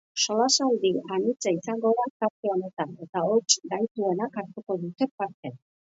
Solasaldi 0.23 0.91
anitza 1.17 1.53
izango 1.57 1.91
da 1.99 2.07
tarte 2.25 2.53
honetan 2.53 2.95
eta 3.07 3.23
ahots 3.27 3.59
gaituenak 3.75 4.41
hartuko 4.45 4.79
dute 4.87 5.11
parte. 5.23 5.53